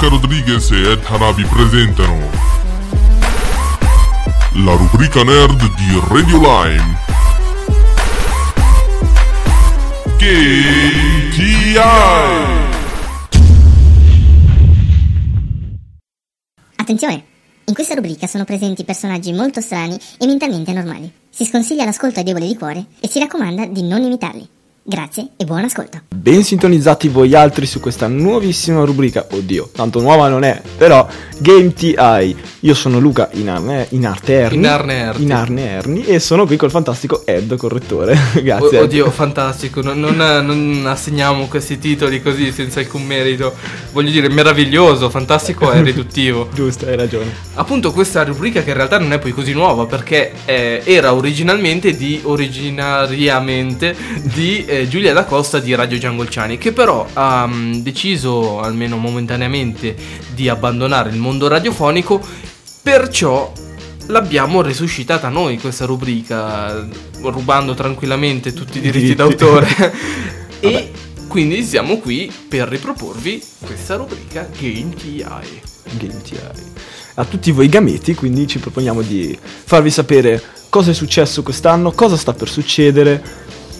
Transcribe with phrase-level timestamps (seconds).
[0.00, 2.30] Luca Rodriguez e Ed Hanabi presentano
[4.64, 6.98] la rubrica nerd di Radio Lime.
[10.16, 11.78] KTI!
[16.76, 17.24] Attenzione!
[17.64, 21.12] In questa rubrica sono presenti personaggi molto strani e mentalmente anormali.
[21.28, 24.48] Si sconsiglia l'ascolto ai deboli di cuore e si raccomanda di non imitarli.
[24.88, 26.00] Grazie e buon ascolto.
[26.14, 29.26] Ben sintonizzati voi altri su questa nuovissima rubrica.
[29.30, 31.06] Oddio, tanto nuova non è, però
[31.40, 32.34] Game TI.
[32.60, 34.56] Io sono Luca in, Arne, in Arte Erni.
[34.56, 35.22] In Arne Erti.
[35.24, 38.18] In Arne Erni e sono qui col fantastico Ed, correttore.
[38.42, 38.78] Grazie.
[38.78, 39.82] O- oddio, fantastico.
[39.82, 43.54] Non, non- non assegniamo questi titoli così senza alcun merito.
[43.92, 46.48] Voglio dire, meraviglioso, fantastico e riduttivo.
[46.54, 47.30] Giusto, hai ragione.
[47.56, 51.94] Appunto, questa rubrica che in realtà non è poi così nuova perché eh, era originalmente
[51.94, 58.96] di originariamente di eh, Giulia D'Acosta di Radio Giangolciani, che però ha mm, deciso, almeno
[58.96, 59.96] momentaneamente,
[60.34, 62.20] di abbandonare il mondo radiofonico.
[62.82, 63.52] Perciò
[64.06, 66.86] l'abbiamo resuscitata noi questa rubrica,
[67.22, 69.14] rubando tranquillamente tutti i diritti Diritti.
[69.16, 69.68] d'autore.
[70.60, 70.90] e
[71.26, 75.24] quindi siamo qui per riproporvi questa rubrica Game TI.
[75.96, 76.38] Game TI.
[77.14, 82.16] A tutti voi gameti, quindi ci proponiamo di farvi sapere cosa è successo quest'anno, cosa
[82.16, 83.22] sta per succedere,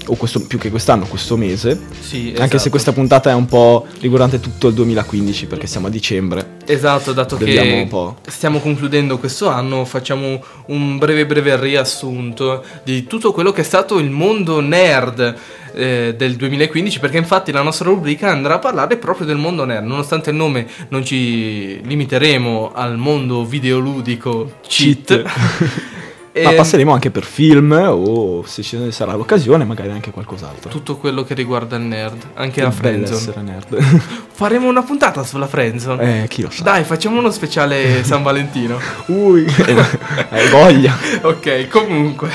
[0.09, 1.79] o questo, più che quest'anno, questo mese.
[2.01, 2.71] Sì, Anche se esatto.
[2.71, 6.57] questa puntata è un po' riguardante tutto il 2015, perché siamo a dicembre.
[6.67, 7.89] Esatto, dato che
[8.27, 13.99] stiamo concludendo questo anno, facciamo un breve breve riassunto di tutto quello che è stato
[13.99, 15.35] il mondo nerd
[15.75, 19.85] eh, del 2015, perché infatti la nostra rubrica andrà a parlare proprio del mondo nerd,
[19.85, 25.97] nonostante il nome non ci limiteremo al mondo videoludico cheat.
[26.35, 30.71] Ma Eh, passeremo anche per film o se ci sarà l'occasione, magari anche qualcos'altro.
[30.71, 33.17] tutto quello che riguarda il nerd, anche Che la friendzone.
[33.19, 33.77] essere nerd.
[34.31, 36.23] Faremo una puntata sulla friendzone.
[36.25, 36.63] eh, chi lo sa.
[36.63, 38.79] Dai, facciamo uno speciale San Valentino.
[39.09, 39.85] Ui, eh,
[40.31, 40.97] hai voglia.
[41.23, 42.31] ok, comunque.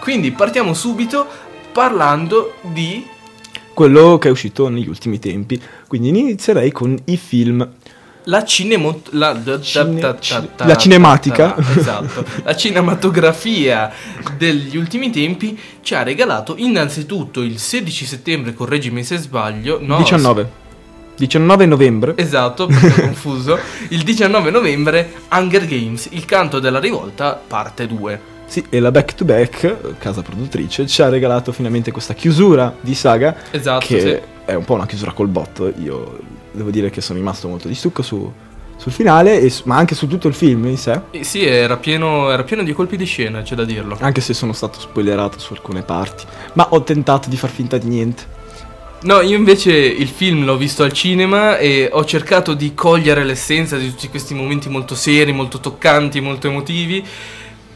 [0.00, 1.26] Quindi partiamo subito
[1.72, 3.04] parlando di
[3.74, 5.60] Quello che è uscito negli ultimi tempi.
[5.86, 7.68] Quindi inizierei con i film.
[8.28, 11.56] La cinemo- la, Cine- ta- ta- ta- la cinematica.
[11.76, 12.24] esatto.
[12.44, 13.90] La cinematografia
[14.36, 20.64] degli ultimi tempi ci ha regalato innanzitutto il 16 settembre, correggimi se sbaglio, no, 19.
[21.16, 22.12] 19 novembre.
[22.16, 23.58] Esatto, perché confuso.
[23.88, 28.20] Il 19 novembre Hunger Games, il canto della rivolta, parte 2.
[28.46, 32.94] Sì, e la Back to Back, casa produttrice, ci ha regalato finalmente questa chiusura di
[32.94, 33.34] saga.
[33.50, 34.20] Esatto, che sì.
[34.46, 35.70] È un po' una chiusura col botto.
[35.82, 36.18] Io
[36.52, 38.32] devo dire che sono rimasto molto di stucco su-
[38.78, 41.00] sul finale, su- ma anche su tutto il film in sé.
[41.10, 43.96] Eh, Sì, era pieno, era pieno di colpi di scena, c'è da dirlo.
[44.00, 46.24] Anche se sono stato spoilerato su alcune parti.
[46.54, 48.34] Ma ho tentato di far finta di niente.
[49.02, 53.76] No, io invece il film l'ho visto al cinema e ho cercato di cogliere l'essenza
[53.76, 57.04] di tutti questi momenti molto seri, molto toccanti, molto emotivi.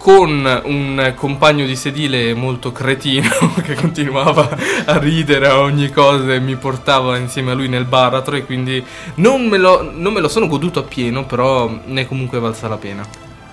[0.00, 3.28] Con un compagno di sedile molto cretino
[3.62, 4.48] che continuava
[4.86, 8.34] a ridere a ogni cosa e mi portava insieme a lui nel baratro.
[8.34, 8.82] E quindi
[9.16, 12.78] non me lo, non me lo sono goduto appieno, però ne è comunque valsa la
[12.78, 13.04] pena.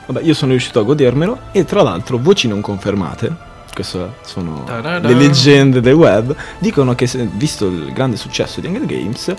[0.06, 1.38] Vabbè, io sono riuscito a godermelo.
[1.52, 3.36] E tra l'altro, voci non confermate.
[3.74, 5.06] Queste sono Ta-da-da.
[5.06, 6.34] le leggende del web.
[6.60, 9.36] Dicono che, visto il grande successo di Hunger Games,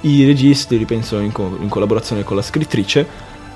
[0.00, 3.06] i registi, ripenso in, co- in collaborazione con la scrittrice,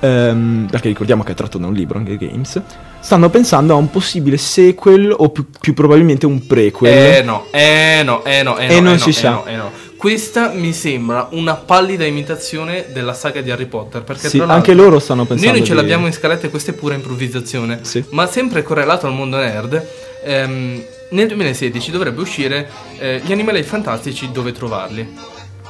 [0.03, 2.61] ehm, perché ricordiamo che è tratto da un libro, Hunger Games,
[3.01, 6.93] stanno pensando a un possibile sequel o più, più probabilmente un prequel.
[6.93, 8.73] Eh no, eh no, eh no, eh no.
[8.73, 9.29] E non eh si no, sa.
[9.29, 9.71] eh no, eh no.
[9.97, 14.03] Questa mi sembra una pallida imitazione della saga di Harry Potter.
[14.03, 16.73] Perché Sì, anche loro stanno pensando Noi non ce di- l'abbiamo in scaletta e questa
[16.73, 17.79] è pura improvvisazione.
[17.83, 18.05] Sì.
[18.11, 19.81] Ma sempre correlato al mondo nerd,
[20.25, 25.09] ehm, nel 2016 dovrebbe uscire eh, Gli animali fantastici, dove trovarli.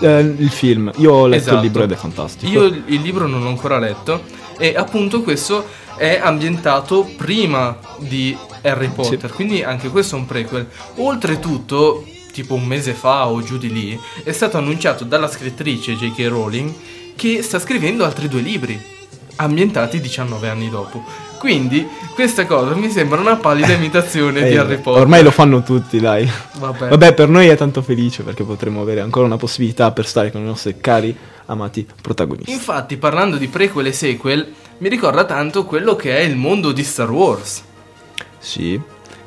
[0.00, 0.91] Eh, il film.
[0.97, 1.56] Io ho letto Esatto.
[1.56, 2.50] il libro ed è fantastico.
[2.50, 4.22] Io il il libro non l'ho ancora letto
[4.58, 5.64] e appunto questo
[5.97, 10.69] è ambientato prima di Harry Potter, quindi anche questo è un prequel.
[10.97, 16.26] Oltretutto, tipo un mese fa o giù di lì, è stato annunciato dalla scrittrice J.K.
[16.28, 16.72] Rowling
[17.14, 18.81] che sta scrivendo altri due libri
[19.37, 21.05] ambientati 19 anni dopo.
[21.42, 25.02] Quindi questa cosa mi sembra una pallida imitazione Eh, di Harry Potter.
[25.02, 26.30] Ormai lo fanno tutti, dai.
[26.58, 26.86] Vabbè.
[26.86, 30.40] Vabbè, per noi è tanto felice perché potremo avere ancora una possibilità per stare con
[30.40, 31.16] i nostri cari,
[31.46, 32.52] amati protagonisti.
[32.52, 36.84] Infatti, parlando di prequel e sequel, mi ricorda tanto quello che è il mondo di
[36.84, 37.64] Star Wars.
[38.38, 38.80] Sì,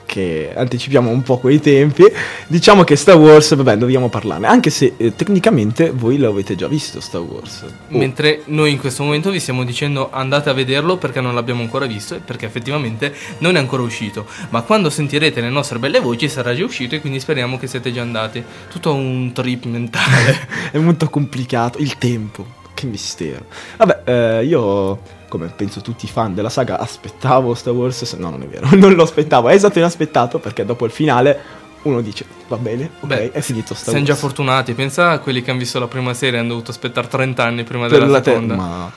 [0.05, 2.03] che anticipiamo un po' quei tempi.
[2.47, 4.47] Diciamo che Star Wars, vabbè, dobbiamo parlarne.
[4.47, 7.63] Anche se eh, tecnicamente voi lo avete già visto Star Wars.
[7.63, 11.61] Oh, Mentre noi in questo momento vi stiamo dicendo andate a vederlo perché non l'abbiamo
[11.61, 14.25] ancora visto e perché effettivamente non è ancora uscito.
[14.49, 17.91] Ma quando sentirete le nostre belle voci sarà già uscito e quindi speriamo che siete
[17.91, 18.43] già andati.
[18.69, 20.47] Tutto un trip mentale.
[20.71, 21.79] è molto complicato.
[21.79, 22.63] Il tempo.
[22.73, 23.45] Che che mistero.
[23.77, 24.99] Vabbè, eh, io,
[25.37, 28.13] come penso tutti i fan della saga, aspettavo Star Wars.
[28.13, 29.49] No, non è vero, non lo aspettavo.
[29.49, 33.73] È esatto inaspettato perché dopo il finale uno dice, va bene, ok, Beh, è finito
[33.73, 34.73] Star Siamo già fortunati.
[34.73, 37.63] Pensa a quelli che hanno visto la prima serie e hanno dovuto aspettare 30 anni
[37.63, 38.55] prima per della la te- seconda.
[38.55, 38.91] ma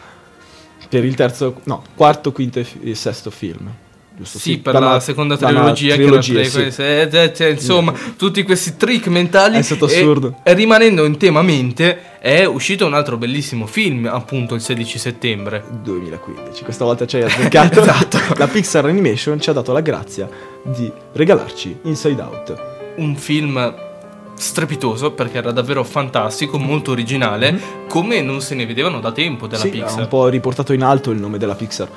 [0.88, 3.70] per il terzo, no, quarto, quinto e fi- e sesto film.
[4.18, 4.38] Giusto?
[4.38, 6.70] Sì, per da la seconda trilogia, trilogia, che era sì.
[6.72, 9.56] se- se- se- insomma, tutti questi trick mentali.
[9.58, 10.38] È stato assurdo.
[10.42, 15.62] E, rimanendo in tema mente, è uscito un altro bellissimo film, appunto il 16 settembre.
[15.82, 16.64] 2015.
[16.64, 17.80] Questa volta ci hai azzeccato.
[17.80, 18.18] Esatto.
[18.36, 20.28] La Pixar Animation ci ha dato la grazia
[20.64, 22.62] di regalarci Inside Out.
[22.96, 23.86] Un film
[24.34, 29.62] strepitoso perché era davvero fantastico, molto originale, come non se ne vedevano da tempo della
[29.62, 30.00] sì, ha Pixar.
[30.00, 31.88] un po' riportato in alto il nome della Pixar.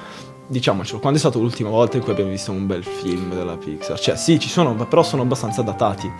[0.56, 3.98] Diciamocelo, quando è stata l'ultima volta in cui abbiamo visto un bel film della Pixar?
[3.98, 6.12] Cioè, sì, ci sono, però sono abbastanza datati.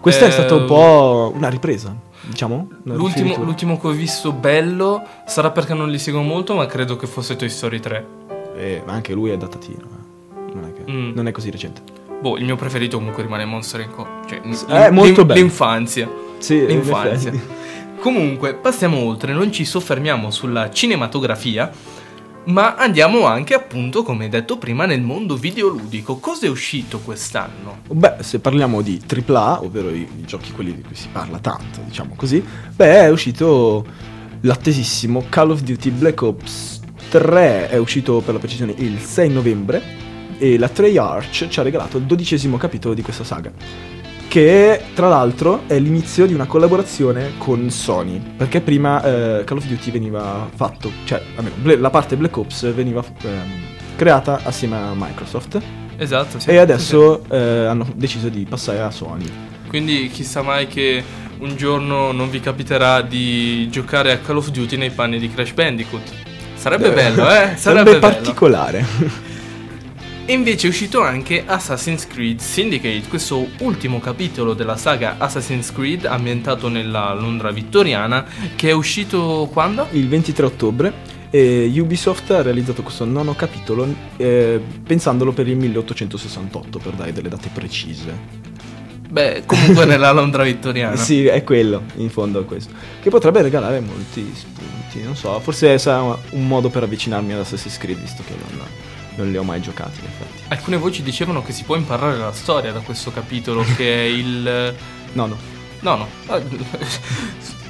[0.00, 2.68] Questa è Eh, stata un po' una ripresa, diciamo.
[2.82, 6.96] una L'ultimo, l'ultimo che ho visto bello sarà perché non li seguo molto, ma credo
[6.96, 8.06] che fosse Toy Story 3.
[8.56, 9.78] Eh, ma anche lui è datatino.
[9.84, 10.52] eh.
[10.52, 11.12] Non, è che- Mm.
[11.14, 11.80] non è così recente.
[12.20, 14.04] Boh, il mio preferito comunque rimane Monster Co.
[14.28, 15.40] Cioè, Sì, l'in- è molto l'in- bello.
[15.42, 16.10] L'infanzia.
[16.38, 17.32] Sì, in L'infanzia.
[18.00, 21.70] Comunque, passiamo oltre, non ci soffermiamo sulla cinematografia,
[22.46, 26.16] ma andiamo anche, appunto, come detto prima, nel mondo videoludico.
[26.18, 27.80] Cosa è uscito quest'anno?
[27.88, 31.80] Beh, se parliamo di AAA, ovvero i, i giochi quelli di cui si parla tanto,
[31.84, 32.44] diciamo così,
[32.74, 33.84] beh, è uscito
[34.40, 39.82] l'attesissimo Call of Duty Black Ops 3, è uscito per la precisione il 6 novembre
[40.38, 43.50] e la Treyarch ci ha regalato il dodicesimo capitolo di questa saga,
[44.28, 49.66] che tra l'altro è l'inizio di una collaborazione con Sony, perché prima eh, Call of
[49.66, 53.50] Duty veniva fatto, cioè almeno la parte Black Ops veniva ehm,
[53.96, 55.60] creata assieme a Microsoft.
[55.96, 56.50] Esatto, sì.
[56.50, 59.24] E adesso eh, hanno deciso di passare a Sony.
[59.24, 59.68] Sì, sì.
[59.68, 61.02] Quindi chissà mai che
[61.38, 65.52] un giorno non vi capiterà di giocare a Call of Duty nei panni di Crash
[65.52, 66.12] Bandicoot.
[66.54, 67.54] Sarebbe bello, eh?
[67.56, 68.84] Sarebbe, Sarebbe particolare.
[70.28, 76.04] E invece è uscito anche Assassin's Creed Syndicate, questo ultimo capitolo della saga Assassin's Creed
[76.04, 78.26] ambientato nella Londra vittoriana,
[78.56, 79.86] che è uscito quando?
[79.92, 80.92] Il 23 ottobre
[81.30, 83.86] e Ubisoft ha realizzato questo nono capitolo
[84.16, 88.18] eh, pensandolo per il 1868, per dare delle date precise.
[89.08, 90.96] Beh, comunque nella Londra vittoriana.
[90.96, 92.72] Sì, è quello, in fondo è questo.
[93.00, 97.78] Che potrebbe regalare molti spunti, non so, forse sarà un modo per avvicinarmi ad Assassin's
[97.78, 98.66] Creed, visto che non,
[99.16, 100.42] non li ho mai giocati, in effetti.
[100.48, 104.74] Alcune voci dicevano che si può imparare la storia da questo capitolo, che è il...
[105.12, 105.36] No, no.
[105.80, 106.08] No, no.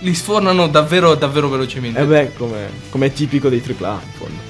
[0.00, 1.98] Li sfornano davvero, davvero velocemente.
[1.98, 4.40] E Eh beh, come, come è tipico dei AAA, in fondo.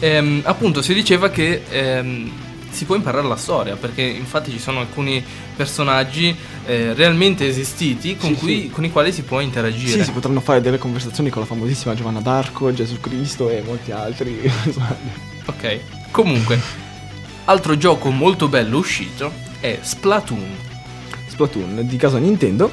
[0.00, 2.30] Ehm, appunto si diceva che ehm,
[2.70, 5.22] si può imparare la storia perché infatti ci sono alcuni
[5.54, 6.34] personaggi
[6.66, 8.70] eh, realmente esistiti con, Sì, cui- sì.
[8.70, 9.90] con i quali si può interagire.
[9.98, 13.92] Sì, si potranno fare delle conversazioni con la famosissima Giovanna d'Arco, Gesù Cristo e molti
[13.92, 14.40] altri.
[15.46, 16.10] Ok.
[16.10, 16.60] Comunque,
[17.46, 20.56] altro gioco molto bello uscito è Splatoon.
[21.28, 22.70] Splatoon di casa Nintendo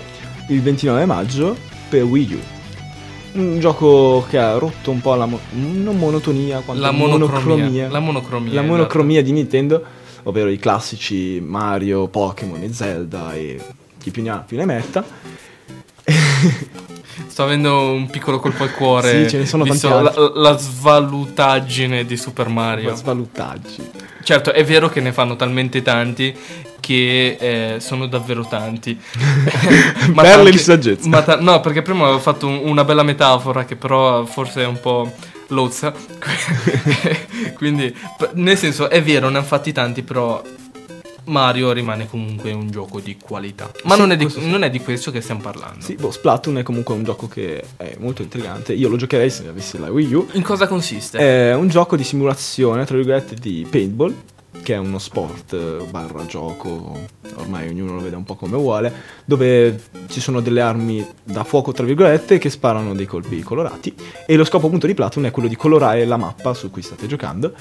[0.49, 1.55] il 29 maggio
[1.89, 2.39] per Wii U.
[3.31, 7.89] Un gioco che ha rotto un po' la mo- non monotonia, quanto La monocromia.
[7.89, 8.53] La monocromia.
[8.53, 8.75] La esatto.
[8.75, 9.83] monocromia di Nintendo,
[10.23, 13.59] ovvero i classici Mario, Pokémon e Zelda e
[13.99, 15.05] chi più ne ha più ne metta.
[17.27, 19.23] Sto avendo un piccolo colpo al cuore.
[19.23, 22.89] Sì, ce ne sono tanti la, la svalutaggine di Super Mario.
[22.91, 23.89] Ma svalutaggi.
[24.23, 26.35] Certo, è vero che ne fanno talmente tanti
[26.79, 28.97] che eh, sono davvero tanti.
[30.15, 31.07] Perle di saggezza.
[31.07, 34.65] ma ta- no, perché prima avevo fatto un- una bella metafora che però forse è
[34.65, 35.11] un po'
[35.47, 35.93] lozza.
[37.55, 37.93] Quindi,
[38.33, 40.41] nel senso, è vero, ne hanno fatti tanti, però
[41.29, 43.71] Mario rimane comunque un gioco di qualità.
[43.83, 44.49] Ma Sì, non, è di, questo sì.
[44.49, 45.83] non è di questo che stiamo parlando.
[45.83, 48.73] Sì, boh, Splatoon è comunque un gioco che è molto intrigante.
[48.73, 50.27] Io lo giocherei se avessi la Wii U.
[50.33, 51.17] In cosa consiste?
[51.17, 54.13] È un gioco di simulazione, tra virgolette, di paintball,
[54.61, 58.91] che è uno sport eh, barra gioco, ormai ognuno lo vede un po' come vuole,
[59.25, 63.93] dove ci sono delle armi da fuoco, tra virgolette, che sparano dei colpi colorati.
[64.25, 67.07] E lo scopo appunto di Platon è quello di colorare la mappa su cui state
[67.07, 67.53] giocando.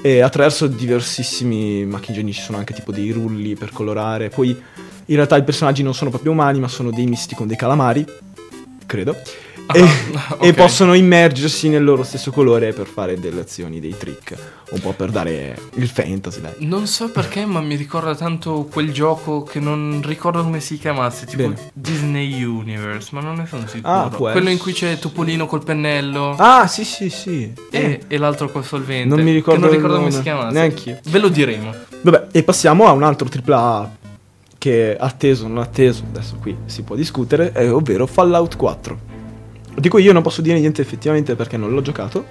[0.00, 4.30] E attraverso diversissimi macchingegni ci sono anche tipo dei rulli per colorare.
[4.30, 4.48] Poi
[5.06, 8.04] in realtà i personaggi non sono proprio umani, ma sono dei misti con dei calamari,
[8.86, 9.16] credo.
[9.66, 10.36] Ah, e, ok.
[10.44, 14.36] e possono immergersi nel loro stesso colore per fare delle azioni, dei trick.
[14.72, 16.52] Un po' per dare il fantasy, dai.
[16.60, 21.26] Non so perché, ma mi ricorda tanto quel gioco che non ricordo come si chiamasse,
[21.26, 21.70] tipo Bene.
[21.74, 23.92] Disney Universe, ma non ne sono sicuro.
[23.92, 27.52] Ah, Quello in cui c'è Topolino col pennello Ah, sì, sì, sì.
[27.70, 29.14] e, Eh, e l'altro col solvente.
[29.14, 30.52] Non mi ricordo Che non ricordo come si chiamasse.
[30.54, 30.98] Neanch'io.
[31.06, 31.74] Ve lo diremo.
[32.00, 34.00] Vabbè, e passiamo a un altro AAA
[34.56, 39.10] che atteso non atteso, adesso qui si può discutere, eh, ovvero Fallout 4.
[39.74, 42.24] Di cui io non posso dire niente effettivamente perché non l'ho giocato,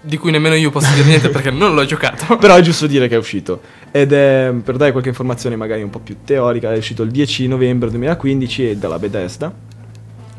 [0.00, 2.36] Di cui nemmeno io posso dire niente perché non l'ho giocato.
[2.38, 3.60] però è giusto dire che è uscito.
[3.90, 7.46] Ed è, per dare qualche informazione magari un po' più teorica, è uscito il 10
[7.48, 9.70] novembre 2015 e dalla Bethesda.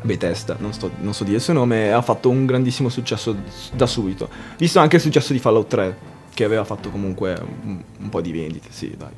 [0.02, 3.34] Bethesda, non, sto- non so dire il suo nome, ha fatto un grandissimo successo
[3.72, 4.28] da subito.
[4.58, 5.96] Visto anche il successo di Fallout 3,
[6.34, 9.08] che aveva fatto comunque un, un po' di vendite, sì, dai.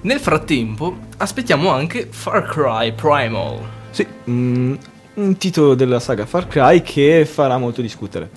[0.00, 3.60] Nel frattempo, aspettiamo anche Far Cry Primal.
[3.90, 4.74] Sì, mm,
[5.14, 8.30] un titolo della saga Far Cry che farà molto discutere.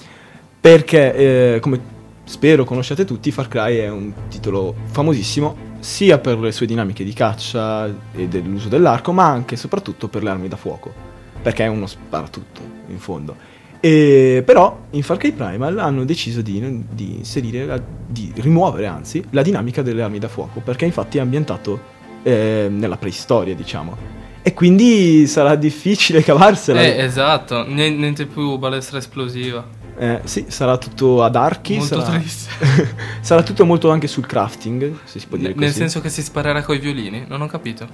[0.59, 1.79] Perché, eh, come
[2.23, 7.13] spero conosciate tutti, Far Cry è un titolo famosissimo sia per le sue dinamiche di
[7.13, 10.93] caccia e dell'uso dell'arco, ma anche e soprattutto per le armi da fuoco.
[11.41, 13.35] Perché è uno sparatutto, in fondo.
[13.79, 19.43] E, però in Far Cry Primal hanno deciso di, di inserire, di rimuovere anzi, la
[19.43, 21.79] dinamica delle armi da fuoco, perché infatti è ambientato
[22.23, 24.16] eh, nella preistoria, diciamo.
[24.47, 26.81] E quindi sarà difficile cavarsela.
[26.81, 29.61] Eh, esatto, Nien- niente più balestra esplosiva.
[29.97, 31.75] Eh, sì, sarà tutto ad archi.
[31.75, 32.17] Molto sarà...
[32.17, 32.49] triste.
[33.19, 36.23] sarà tutto molto anche sul crafting, se si può dire N- nel senso che si
[36.23, 37.25] sparerà coi violini?
[37.27, 37.89] Non ho capito.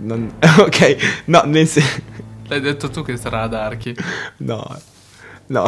[0.00, 2.00] Non- ok, no, nel senso...
[2.48, 3.94] L'hai detto tu che sarà ad archi.
[4.38, 4.76] No,
[5.46, 5.66] no.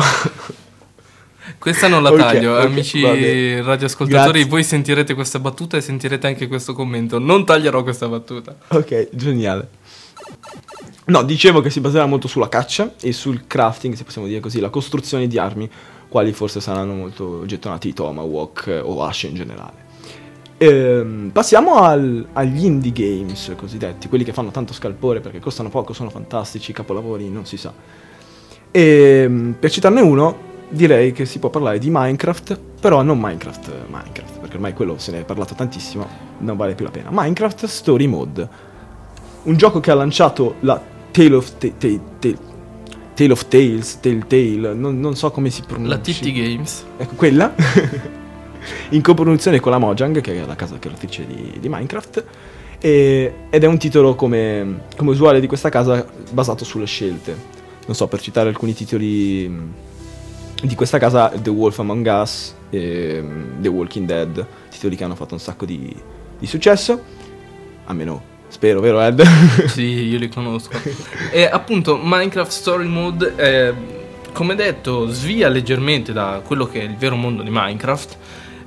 [1.58, 3.02] Questa non la taglio, ok, amici
[3.60, 4.30] radioascoltatori.
[4.30, 4.48] Grazie.
[4.48, 7.18] Voi sentirete questa battuta e sentirete anche questo commento.
[7.18, 8.56] Non taglierò questa battuta.
[8.68, 9.68] ok, geniale.
[11.06, 14.58] No, dicevo che si baserà molto sulla caccia e sul crafting, se possiamo dire così,
[14.58, 15.68] la costruzione di armi,
[16.08, 19.82] quali forse saranno molto gettonati i Tomahawk o Asce in generale.
[20.56, 25.92] Ehm, passiamo al- agli indie games cosiddetti, quelli che fanno tanto scalpore perché costano poco,
[25.92, 27.72] sono fantastici, capolavori, non si sa.
[28.70, 34.40] E per citarne uno, direi che si può parlare di Minecraft, però non Minecraft Minecraft,
[34.40, 36.06] perché ormai quello se ne è parlato tantissimo,
[36.38, 37.08] non vale più la pena.
[37.10, 38.48] Minecraft Story Mode,
[39.44, 42.52] un gioco che ha lanciato la Tale of, Ta- Ta- Ta-
[43.14, 45.94] Tale of Tales, Telltale, non, non so come si pronuncia.
[45.94, 46.84] La TT Games.
[46.96, 47.54] Ecco, quella.
[48.90, 52.24] in coproduzione con la Mojang, che è la casa creatrice di, di Minecraft.
[52.80, 57.52] e- ed è un titolo come, come usuale di questa casa basato sulle scelte.
[57.86, 59.48] Non so, per citare alcuni titoli
[60.62, 65.14] di questa casa, The Wolf Among Us, e, mh, The Walking Dead, titoli che hanno
[65.14, 65.94] fatto un sacco di,
[66.38, 67.02] di successo.
[67.86, 69.22] Almeno spero, vero Ed?
[69.68, 70.78] Sì, io li conosco.
[71.30, 73.74] e appunto Minecraft Story Mode, eh,
[74.32, 78.16] come detto, svia leggermente da quello che è il vero mondo di Minecraft.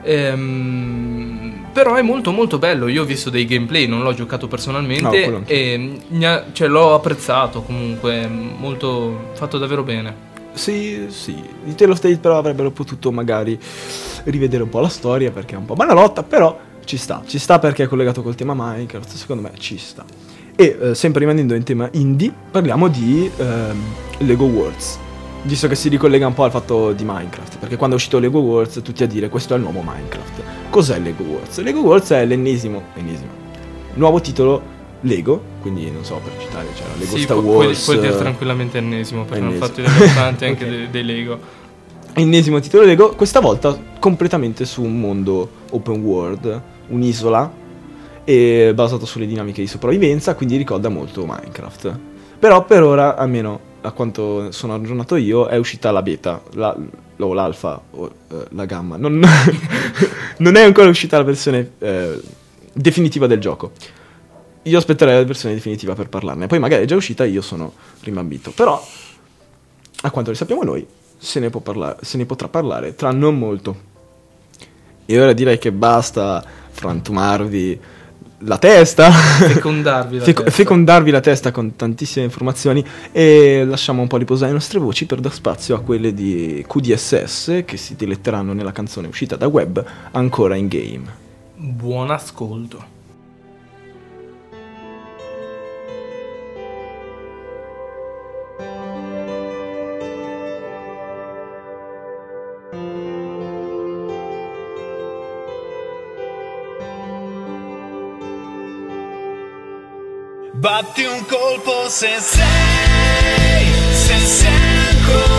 [0.03, 2.87] Ehm, però è molto molto bello.
[2.87, 5.05] Io ho visto dei gameplay, non l'ho giocato No, personalmente.
[5.25, 5.43] anch'io.
[5.45, 8.27] e ha- cioè, l'ho apprezzato comunque.
[8.27, 10.25] Molto fatto davvero bene.
[10.57, 11.41] Sì, sì.
[11.65, 13.57] I Tale of Tale però avrebbero potuto magari
[14.25, 17.21] rivedere un po' la storia perché è un po' banalotta, però ci sta.
[17.25, 20.03] Ci sta perché è collegato col tema Minecraft, secondo me ci sta.
[20.55, 23.81] E eh, sempre rimanendo in tema indie, parliamo di ehm,
[24.19, 24.97] Lego Worlds.
[25.43, 28.39] Visto che si ricollega un po' al fatto di Minecraft, perché quando è uscito Lego
[28.39, 30.41] Worlds tutti a dire questo è il nuovo Minecraft.
[30.71, 31.61] Cos'è Lego Worlds?
[31.61, 33.29] Lego Worlds è l'ennesimo, ennesimo,
[33.93, 37.83] nuovo titolo Lego, quindi non so per citare, c'era Lego sì, Star pu- puoi, Wars.
[37.83, 40.69] puoi dire eh, tranquillamente ennesimo, perché hanno fatto dei tanti anche Ok.
[40.69, 41.39] dei, dei Lego.
[42.13, 47.51] ennesimo titolo Lego, questa volta completamente su un mondo open world, un'isola,
[48.23, 51.97] e basato sulle dinamiche di sopravvivenza, quindi ricorda molto Minecraft.
[52.39, 56.75] Però per ora, almeno a quanto sono aggiornato io, è uscita la beta, la,
[57.19, 58.97] o l'alfa, o eh, la gamma.
[58.97, 59.21] Non,
[60.39, 62.19] non è ancora uscita la versione eh,
[62.73, 63.71] definitiva del gioco.
[64.67, 66.47] Io aspetterei la versione definitiva per parlarne.
[66.47, 68.51] Poi magari è già uscita e io sono rimambito.
[68.51, 68.85] Però,
[70.01, 70.85] a quanto ne sappiamo noi,
[71.17, 73.75] se ne, può parlare, se ne potrà parlare tra non molto.
[75.05, 77.79] E ora direi che basta frantumarvi
[78.39, 79.09] la testa.
[79.09, 80.57] Fecondarvi la Feco- testa.
[80.57, 85.19] fecondarvi la testa con tantissime informazioni e lasciamo un po' riposare le nostre voci per
[85.19, 90.55] dar spazio a quelle di QDSS che si diletteranno nella canzone uscita da web ancora
[90.55, 91.25] in game.
[91.55, 92.95] Buon ascolto.
[110.67, 114.49] Batti un colpo se sei, se sei
[114.91, 115.36] ancora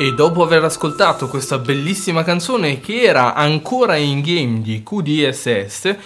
[0.00, 5.96] E dopo aver ascoltato questa bellissima canzone che era ancora in game di QDSS,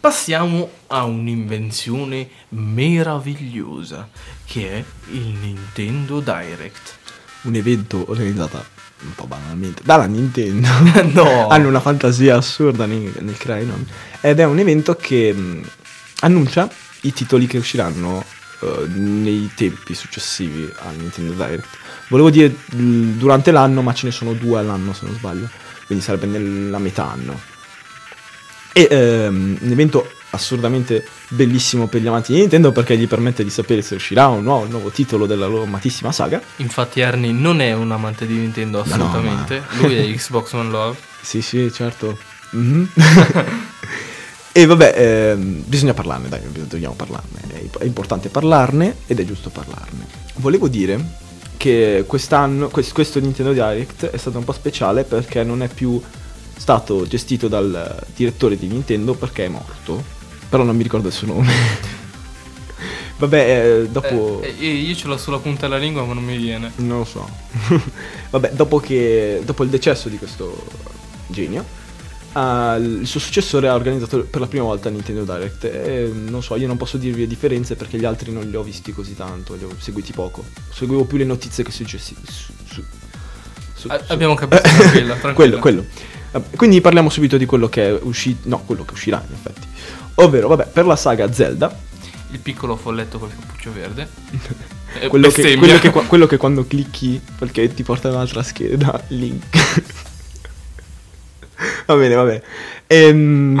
[0.00, 4.08] passiamo a un'invenzione meravigliosa
[4.46, 6.96] che è il Nintendo Direct.
[7.42, 8.64] Un evento organizzato
[9.02, 10.68] un po' banalmente dalla Nintendo.
[11.12, 11.48] No.
[11.48, 13.86] Hanno una fantasia assurda nel, nel creare i nomi.
[14.22, 15.68] Ed è un evento che mh,
[16.20, 16.70] annuncia
[17.02, 18.24] i titoli che usciranno
[18.62, 21.84] eh, nei tempi successivi al Nintendo Direct.
[22.08, 25.48] Volevo dire durante l'anno, ma ce ne sono due all'anno se non sbaglio.
[25.86, 27.38] Quindi sarebbe nella metà anno.
[28.72, 33.50] E ehm, un evento assurdamente bellissimo per gli amanti di Nintendo perché gli permette di
[33.50, 36.40] sapere se uscirà un nuovo, un nuovo titolo della loro amatissima saga.
[36.56, 40.70] Infatti Ernie non è un amante di Nintendo Ma no, assolutamente, lui è Xbox One
[40.70, 40.96] Love.
[41.26, 42.16] Sì, sì, certo.
[42.50, 42.88] Mhm.
[44.52, 47.40] e vabbè, ehm, bisogna parlarne, dai, dobbiamo parlarne.
[47.78, 50.06] È importante parlarne ed è giusto parlarne.
[50.36, 51.24] Volevo dire
[51.56, 56.00] che quest'anno, quest- questo Nintendo Direct è stato un po' speciale perché non è più
[56.56, 60.02] stato gestito dal direttore di Nintendo perché è morto.
[60.48, 61.52] Però non mi ricordo il suo nome.
[63.18, 64.40] vabbè, eh, dopo...
[64.42, 66.72] Eh, eh, io ce l'ho sulla punta della lingua ma non mi viene.
[66.76, 67.28] Non lo so.
[68.30, 70.64] Vabbè, dopo, che, dopo il decesso di questo
[71.26, 71.64] genio,
[72.36, 75.64] ah, il suo successore ha organizzato per la prima volta Nintendo Direct.
[75.64, 78.62] E non so, io non posso dirvi le differenze perché gli altri non li ho
[78.62, 80.44] visti così tanto, li ho seguiti poco.
[80.70, 82.14] Seguivo più le notizie che successi.
[82.24, 82.84] Su, su,
[83.74, 85.58] su- su- abbiamo capito, tranquilla, tranquilla.
[85.58, 85.84] quello, quello.
[86.54, 88.48] Quindi parliamo subito di quello che è uscito.
[88.48, 89.66] No, quello che uscirà in effetti.
[90.16, 91.74] Ovvero, vabbè, per la saga Zelda,
[92.32, 94.08] Il piccolo folletto col cappuccio verde.
[94.98, 99.44] Eh, quello che, quello, che, quello che quando clicchi perché ti porta un'altra scheda link
[101.86, 102.42] va bene va bene
[102.88, 103.58] Ehm,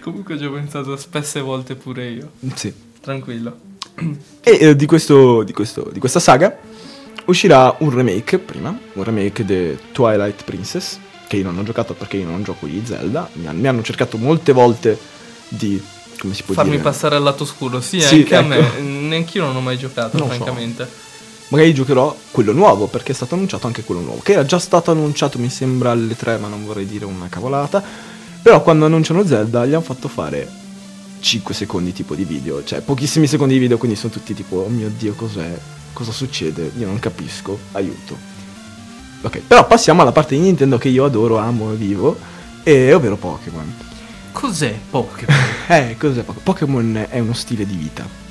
[0.00, 2.30] Comunque ci ho pensato spesse volte pure io.
[2.54, 2.72] sì.
[3.00, 3.56] Tranquillo.
[4.42, 6.56] e eh, di, questo, di, questo, di questa saga
[7.26, 12.16] uscirà un remake prima un remake di Twilight Princess che io non ho giocato perché
[12.16, 14.98] io non gioco di Zelda mi, mi hanno cercato molte volte
[15.48, 15.82] di
[16.18, 17.80] come si può Farmi dire passare al lato oscuro.
[17.80, 18.48] Sì, Sì, anche a ecco.
[18.48, 18.80] me.
[18.80, 20.44] Neanch'io non ho mai giocato, Non so.
[21.48, 24.90] Magari giocherò quello nuovo perché è stato annunciato anche quello nuovo che era già stato
[24.90, 27.82] annunciato mi sembra alle 3 ma non vorrei dire una cavolata.
[28.40, 30.48] Però quando annunciano Zelda gli hanno fatto fare
[31.20, 34.68] 5 secondi tipo di video cioè pochissimi secondi di video quindi sono tutti tipo oh
[34.68, 35.58] mio dio cos'è?
[35.92, 36.70] Cosa succede?
[36.78, 38.16] Io non capisco aiuto.
[39.22, 42.16] Ok però passiamo alla parte di Nintendo che io adoro amo e vivo
[42.62, 43.74] e ovvero Pokémon.
[44.32, 45.36] Cos'è Pokémon?
[45.66, 46.42] eh cos'è Pokémon?
[46.42, 48.27] Pokémon è uno stile di vita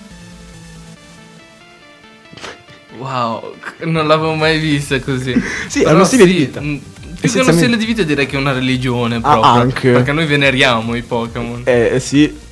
[2.97, 3.53] Wow,
[3.85, 5.33] non l'avevo mai vista così.
[5.67, 6.61] Sì, è Però uno stile di sì, vita.
[6.61, 6.81] mh,
[7.19, 9.43] Più che uno stile di vita direi che è una religione Ah, proprio.
[9.51, 9.91] anche.
[9.91, 11.61] Perché noi veneriamo i Pokémon.
[11.65, 12.45] eh eh, sì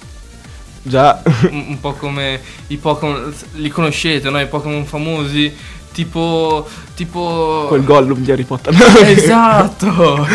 [0.88, 4.40] già un, un po' come i Pokémon, li conoscete, no?
[4.40, 5.52] I Pokémon famosi,
[5.92, 6.68] tipo...
[6.94, 7.66] tipo...
[7.70, 8.72] Quel Gollum di Harry Potter.
[9.04, 10.28] Esatto!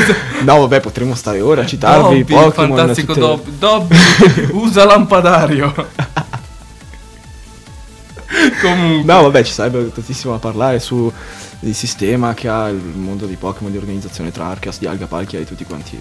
[0.43, 2.77] no, vabbè, potremmo stare ora a citarvi i Dobby, Pokémon.
[2.77, 3.59] fantastico tutte- Dobby.
[3.59, 5.73] Dobby, usa lampadario.
[8.63, 9.13] Comunque.
[9.13, 11.13] No, vabbè, ci sarebbe tantissimo da parlare su
[11.61, 15.45] il sistema che ha il mondo dei Pokémon di organizzazione tra Arceus, Dialga, Palkia e
[15.45, 15.97] tutti quanti.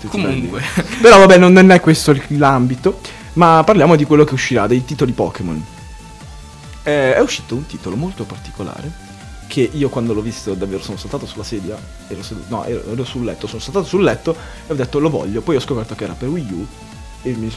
[0.00, 0.60] tutti Comunque.
[0.60, 0.88] belli.
[1.00, 3.00] Però vabbè, non, non è questo l'ambito,
[3.34, 5.64] ma parliamo di quello che uscirà, dei titoli Pokémon.
[6.82, 9.12] Eh, è uscito un titolo molto particolare
[9.46, 11.76] che io quando l'ho visto davvero sono saltato sulla sedia,
[12.08, 14.34] ero seduto, no, ero, ero sul letto, sono saltato sul letto
[14.66, 16.66] e ho detto lo voglio, poi ho scoperto che era per Wii U
[17.22, 17.50] e mi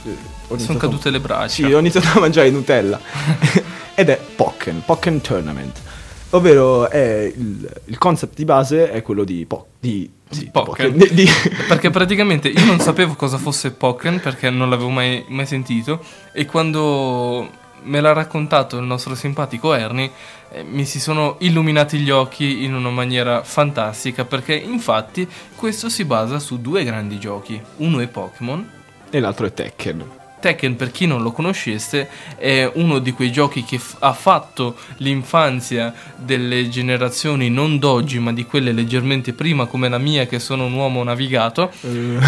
[0.57, 1.47] Sono cadute le braccia.
[1.47, 2.99] Sì, ho iniziato a mangiare Nutella.
[3.99, 5.81] Ed è Pokken, Pokken Tournament.
[6.29, 10.91] Ovvero è il, il concept di base è quello di, po- di, sì, Pokken.
[10.91, 11.29] Pokken, di- di-
[11.67, 15.99] Perché praticamente io non sapevo cosa fosse Pokémon perché non l'avevo mai, mai sentito
[16.31, 17.49] e quando
[17.85, 20.11] me l'ha raccontato il nostro simpatico Ernie
[20.51, 26.05] eh, mi si sono illuminati gli occhi in una maniera fantastica perché infatti questo si
[26.05, 27.59] basa su due grandi giochi.
[27.77, 28.69] Uno è Pokémon
[29.09, 30.16] e l'altro è Tekken.
[30.39, 34.75] Tekken, per chi non lo conoscesse, è uno di quei giochi che f- ha fatto
[34.97, 40.65] l'infanzia delle generazioni non d'oggi, ma di quelle leggermente prima, come la mia, che sono
[40.65, 41.71] un uomo navigato.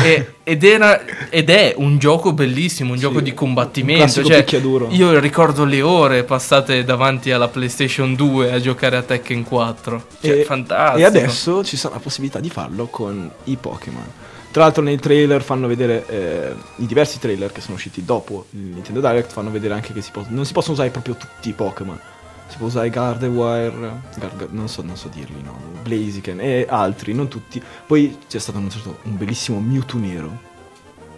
[0.03, 4.23] E- ed, era, ed è un gioco bellissimo, un Sì, gioco di combattimento.
[4.23, 4.43] cioè,
[4.89, 10.05] io ricordo le ore passate davanti alla PlayStation 2 a giocare a Tekken 4.
[10.21, 10.97] Cioè, e, fantastico.
[10.99, 14.05] e adesso ci sarà la possibilità di farlo con i Pokémon.
[14.51, 18.59] Tra l'altro nei trailer fanno vedere eh, i diversi trailer che sono usciti dopo il
[18.59, 21.53] Nintendo Direct fanno vedere anche che si pos- non si possono usare proprio tutti i
[21.53, 21.99] Pokémon.
[22.47, 27.27] Si può usare Gardevoir, Gar- non, so, non so dirli, no, Blaziken e altri, non
[27.27, 27.61] tutti.
[27.85, 30.47] Poi c'è stato annunciato un bellissimo Mewtwo nero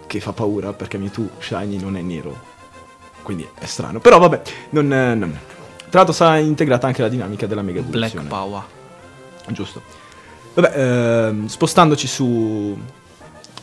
[0.07, 2.37] che fa paura perché Mewtwo Shiny non è nero.
[3.21, 3.99] quindi è strano.
[4.01, 4.41] Però vabbè,
[4.71, 5.39] non, non-
[5.89, 8.27] Tra l'altro sarà integrata anche la dinamica della mega Black evoluzione.
[8.27, 8.63] Power.
[9.47, 9.81] Giusto.
[10.53, 10.73] Vabbè,
[11.29, 12.77] ehm, spostandoci su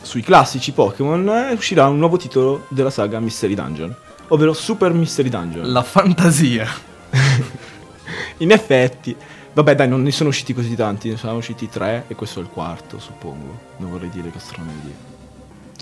[0.01, 3.95] sui classici Pokémon, eh, uscirà un nuovo titolo della saga Mystery Dungeon,
[4.29, 5.71] ovvero Super Mystery Dungeon.
[5.71, 6.67] La fantasia.
[8.37, 9.15] In effetti,
[9.53, 12.43] vabbè, dai, non ne sono usciti così tanti, ne sono usciti tre e questo è
[12.43, 13.59] il quarto, suppongo.
[13.77, 15.07] Non vorrei dire castronerie.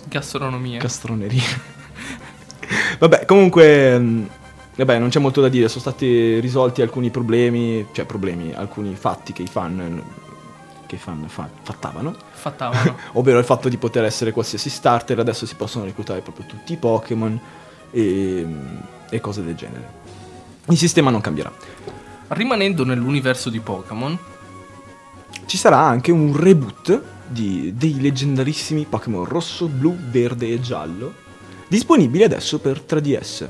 [0.08, 0.80] Gastronomia.
[0.80, 1.42] Castronerie.
[3.00, 4.30] vabbè, comunque, mh,
[4.76, 9.34] vabbè, non c'è molto da dire, sono stati risolti alcuni problemi, cioè problemi, alcuni fatti
[9.34, 10.04] che i fan
[10.88, 12.16] che fan fa- fattavano.
[12.32, 12.98] Fattavano.
[13.14, 16.78] ovvero il fatto di poter essere qualsiasi starter, adesso si possono reclutare proprio tutti i
[16.78, 17.40] Pokémon
[17.92, 18.48] e,
[19.10, 19.88] e cose del genere.
[20.70, 21.52] Il sistema non cambierà.
[22.30, 24.18] Rimanendo nell'universo di Pokémon,
[25.46, 31.14] Ci sarà anche un reboot di- dei leggendarissimi Pokémon rosso, blu, verde e giallo,
[31.70, 33.48] disponibili adesso per 3DS.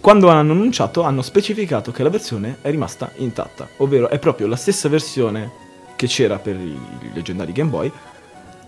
[0.00, 4.56] Quando hanno annunciato hanno specificato che la versione è rimasta intatta, ovvero è proprio la
[4.56, 5.64] stessa versione
[5.96, 6.78] che c'era per i,
[7.12, 7.90] leggendari Game Boy,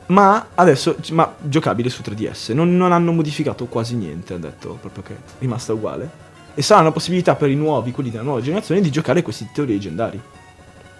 [0.06, 2.54] ma adesso ma giocabile su 3DS.
[2.54, 6.26] Non, non hanno modificato quasi niente, hanno detto proprio che è rimasta uguale.
[6.54, 9.72] E sarà una possibilità per i nuovi, quelli della nuova generazione, di giocare questi titoli
[9.72, 10.20] leggendari.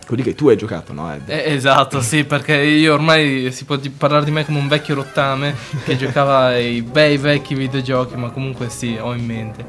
[0.06, 1.12] Quelli che tu hai giocato, no?
[1.12, 1.28] Ed?
[1.28, 5.54] Eh, esatto, sì, perché io ormai si può parlare di me come un vecchio rottame
[5.84, 9.66] che giocava ai bei vecchi videogiochi, ma comunque sì, ho in mente.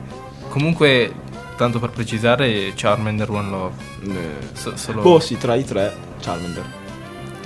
[0.48, 1.12] Comunque,
[1.60, 3.74] tanto per precisare, Charmander One Love.
[4.08, 6.63] Eh, So- solo- Boh, sì, tra i tre, Charmander.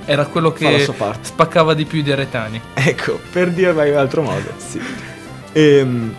[0.06, 0.88] Era quello che
[1.22, 2.62] spaccava di più di Aretani.
[2.76, 4.80] Ecco, per dirla in altro modo, sì.
[5.54, 6.14] Ehm,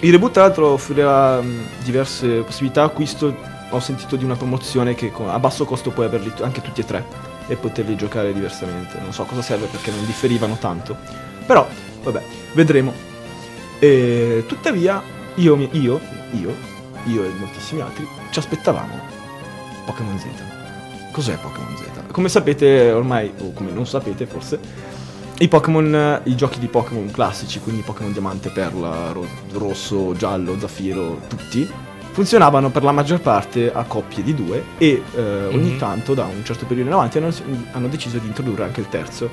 [0.00, 2.82] il reboot, tra l'altro, offrirà mh, diverse possibilità.
[2.82, 3.36] Acquisto,
[3.70, 7.04] ho sentito di una promozione che a basso costo puoi averli anche tutti e tre
[7.46, 8.98] e poterli giocare diversamente.
[9.00, 10.96] Non so cosa serve perché non differivano tanto.
[11.46, 11.68] Però,
[12.02, 12.20] vabbè,
[12.54, 12.92] vedremo.
[13.78, 15.00] E, tuttavia,
[15.36, 16.00] io, io,
[16.32, 16.54] io,
[17.06, 18.98] io e moltissimi altri ci aspettavamo
[19.86, 20.26] Pokémon Z.
[21.12, 22.12] Cos'è Pokémon Z?
[22.12, 24.58] Come sapete ormai, o come non sapete forse,
[25.38, 31.20] i Pokémon, i giochi di Pokémon classici, quindi Pokémon Diamante, Perla, ro- Rosso, Giallo, Zaffiro,
[31.28, 31.68] tutti,
[32.12, 35.78] funzionavano per la maggior parte a coppie di due e eh, ogni Mhm.
[35.78, 37.30] tanto, da un certo periodo in avanti, hanno,
[37.72, 39.30] hanno deciso di introdurre anche il terzo,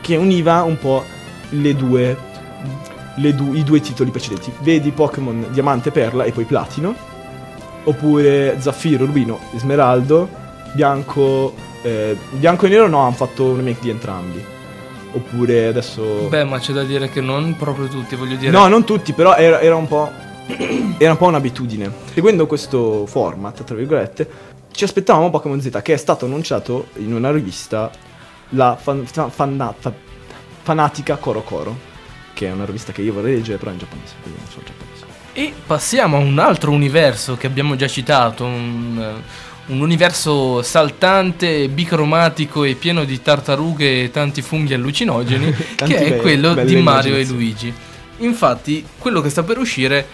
[0.00, 1.04] che univa un po'
[1.50, 2.16] le due,
[3.34, 4.52] du- i due titoli precedenti.
[4.60, 6.94] Vedi Pokémon Diamante, Perla e poi Platino,
[7.84, 10.28] oppure Zaffiro, Rubino, Smeraldo,
[10.74, 14.44] Bianco, eh, Bianco e Nero no, hanno fatto un remake di entrambi.
[15.12, 16.26] Oppure adesso...
[16.28, 18.50] Beh, ma c'è da dire che non proprio tutti, voglio dire.
[18.50, 20.26] No, non tutti, però era, era un po'.
[20.98, 21.92] Era un po' un'abitudine.
[22.14, 24.28] Seguendo questo format, tra virgolette,
[24.72, 27.90] ci aspettavamo Pokémon Z, che è stato annunciato in una rivista,
[28.50, 29.92] la fan- fa- fanna- fa-
[30.62, 31.76] Fanatica Coro Coro,
[32.38, 34.66] che è una rivista che io vorrei leggere, però in giapponese, quindi non so il
[34.66, 35.06] giapponese.
[35.32, 41.68] E passiamo a un altro universo che abbiamo già citato, un, eh, un universo saltante,
[41.68, 47.16] bicromatico e pieno di tartarughe e tanti funghi allucinogeni, che è be- quello di Mario
[47.16, 47.26] e.
[47.26, 47.74] Luigi.
[48.18, 50.06] Infatti, quello che sta per uscire,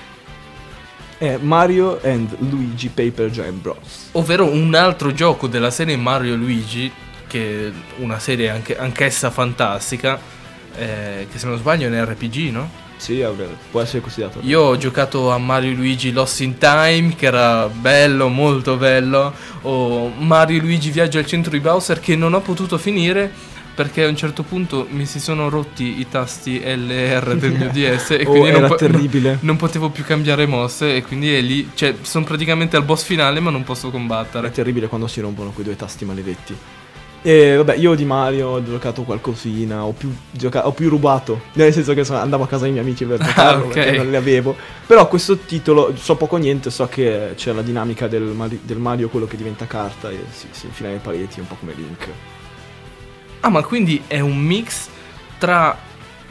[1.18, 4.08] È Mario and Luigi Paper Jam Bros.
[4.12, 6.90] ovvero un altro gioco della serie Mario e Luigi,
[7.26, 10.18] che è una serie anche, anch'essa fantastica,
[10.76, 12.82] eh, che se non sbaglio è un RPG, no?
[12.96, 13.22] Sì,
[13.70, 14.38] può essere considerato.
[14.42, 19.32] Io ho giocato a Mario Luigi Lost in Time, che era bello, molto bello,
[19.62, 23.30] o Mario Luigi Viaggio al centro di Bowser, che non ho potuto finire
[23.74, 28.10] perché a un certo punto mi si sono rotti i tasti LR del mio DS
[28.12, 29.38] e Oh, quindi non, era po- terribile.
[29.40, 33.40] non potevo più cambiare mosse e quindi è lì, cioè sono praticamente al boss finale
[33.40, 34.48] ma non posso È combattere.
[34.52, 36.56] terribile quando si rompono quei due tasti maledetti.
[37.26, 41.72] E vabbè, io di Mario ho giocato qualcosina, ho più, gioca- ho più rubato, nel
[41.72, 43.72] senso che sono- andavo a casa dei miei amici per giocarlo ok.
[43.72, 44.54] perché non le avevo.
[44.86, 48.76] Però questo titolo, so poco o niente, so che c'è la dinamica del, Mari- del
[48.76, 52.08] Mario, quello che diventa carta e si, si infila nei pareti, un po' come Link.
[53.40, 54.88] Ah ma quindi è un mix
[55.38, 55.76] tra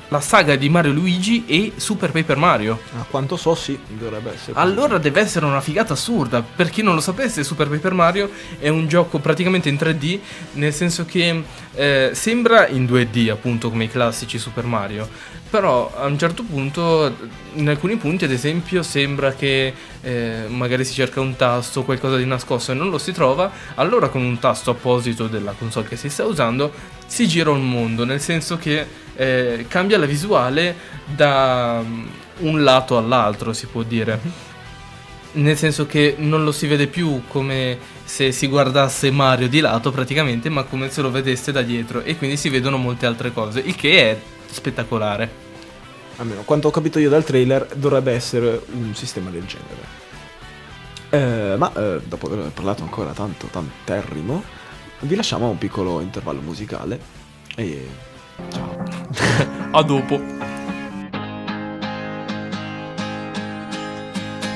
[0.10, 2.80] la saga di Mario Luigi e Super Paper Mario.
[3.00, 4.60] A quanto so, sì, dovrebbe essere.
[4.60, 6.42] Allora deve essere una figata assurda.
[6.44, 10.20] Per chi non lo sapesse, Super Paper Mario è un gioco praticamente in 3D,
[10.54, 15.08] nel senso che eh, sembra in 2D, appunto, come i classici Super Mario.
[15.50, 17.16] Però a un certo punto,
[17.54, 22.26] in alcuni punti, ad esempio, sembra che eh, magari si cerca un tasto, qualcosa di
[22.26, 23.52] nascosto e non lo si trova.
[23.76, 26.72] Allora, con un tasto apposito della console che si sta usando,
[27.06, 32.06] si gira un mondo, nel senso che eh, cambia la visuale da mm,
[32.40, 34.20] un lato all'altro, si può dire.
[35.34, 39.92] Nel senso che non lo si vede più come se si guardasse Mario di lato
[39.92, 43.60] praticamente, ma come se lo vedesse da dietro e quindi si vedono molte altre cose,
[43.60, 45.42] il che è spettacolare.
[46.18, 50.02] almeno quanto ho capito io dal trailer, dovrebbe essere un sistema del genere.
[51.10, 54.44] Eh, ma eh, dopo aver parlato ancora tanto, tanterrimo,
[55.02, 57.00] vi lasciamo un piccolo intervallo musicale
[57.56, 57.88] e
[58.50, 59.80] ciao.
[59.80, 60.34] A dopo.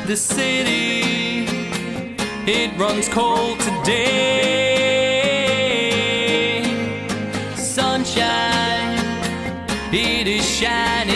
[0.08, 1.46] the city
[2.48, 4.24] it runs cold today
[7.58, 8.98] sunshine
[9.92, 11.07] it is shining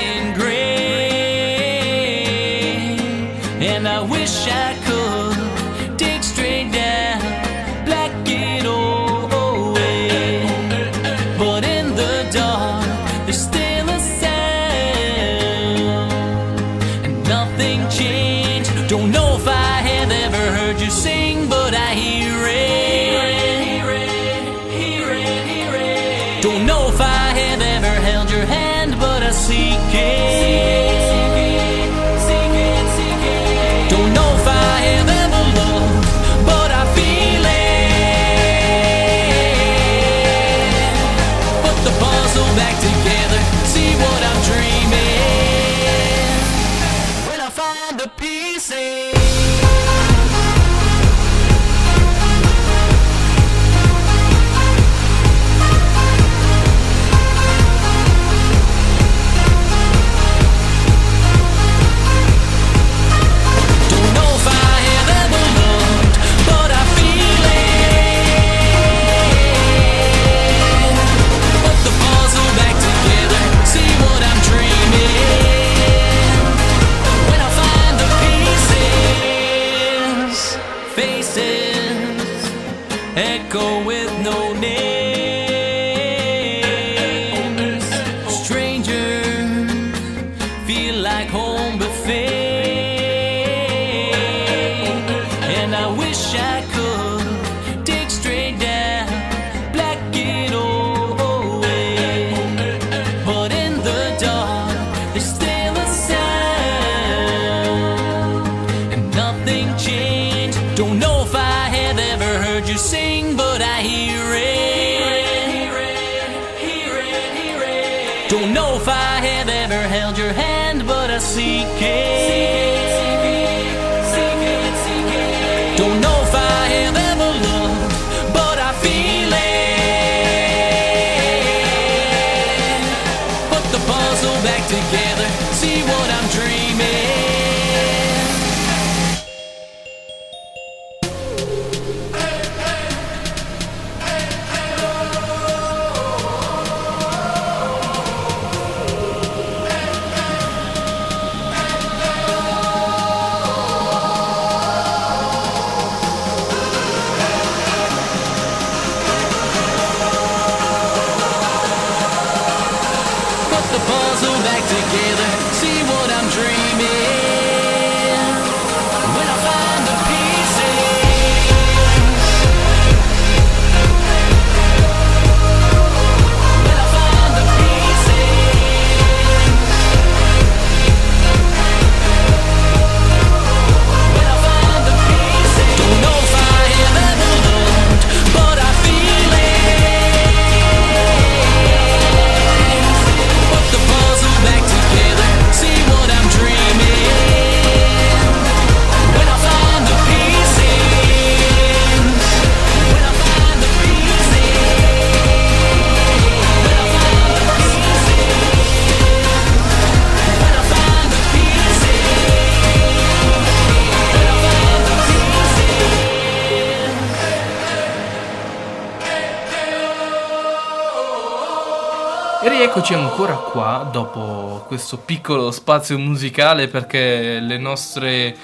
[222.43, 228.35] E rieccoci ancora qua dopo questo piccolo spazio musicale perché le nostre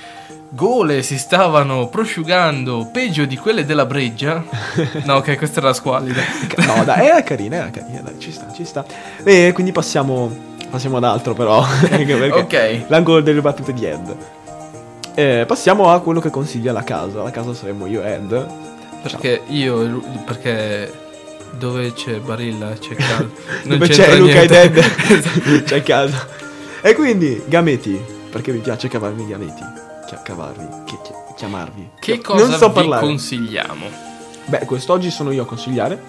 [0.50, 4.44] gole si stavano prosciugando peggio di quelle della breggia.
[5.04, 6.22] No, ok, questa era squallida.
[6.58, 8.86] No, dai, era carina, era carina, dai, ci sta, ci sta.
[9.24, 10.32] E quindi passiamo,
[10.70, 11.66] passiamo ad altro però,
[12.34, 12.84] Ok.
[12.88, 14.16] l'angolo delle battute di Ed.
[15.16, 17.24] Eh, passiamo a quello che consiglia la casa.
[17.24, 18.48] La casa saremmo io e Ed.
[19.02, 21.06] Perché io e Lu- perché
[21.58, 23.30] dove c'è Barilla c'è Cal.
[23.64, 24.80] Non Dove c'è Luca ed niente.
[25.46, 26.28] Ed, c'è casa.
[26.82, 29.64] E quindi, gameti, perché mi piace cavarmi i gameti.
[30.08, 31.90] Chia- cavarvi, chi- chi- chiamarvi.
[32.00, 33.06] Che cosa non so vi parlare.
[33.06, 33.86] consigliamo?
[34.46, 36.02] Beh, quest'oggi sono io a consigliare,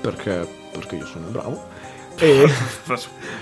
[0.00, 1.62] perché, perché io sono bravo.
[2.16, 2.48] E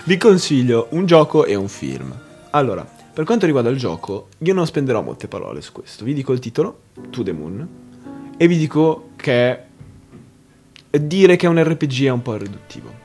[0.04, 2.14] vi consiglio un gioco e un film.
[2.50, 6.04] Allora, per quanto riguarda il gioco, io non spenderò molte parole su questo.
[6.04, 7.66] Vi dico il titolo, To the Moon,
[8.36, 9.58] e vi dico che
[11.00, 13.00] dire che è un RPG è un po' riduttivo.